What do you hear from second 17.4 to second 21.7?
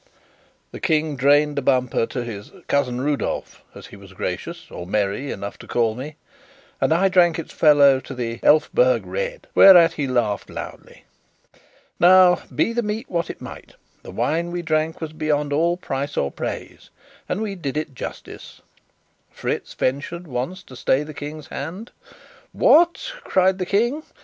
did it justice. Fritz ventured once to stay the King's